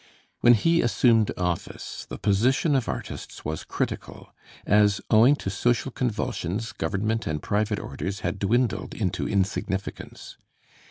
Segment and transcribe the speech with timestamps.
[0.39, 4.33] When he assumed office, the position of artists was critical;
[4.65, 10.37] as, owing to social convulsions, government and private orders had dwindled into insignificance.